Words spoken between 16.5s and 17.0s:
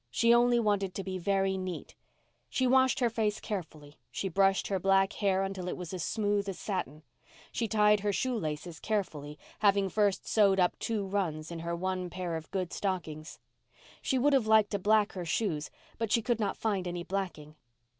find